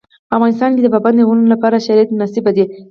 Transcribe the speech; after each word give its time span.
په 0.27 0.33
افغانستان 0.37 0.71
کې 0.73 0.81
د 0.83 0.87
پابندي 0.93 1.21
غرونو 1.27 1.51
لپاره 1.53 1.83
شرایط 1.85 2.09
مناسب 2.11 2.45
دي. 2.55 2.65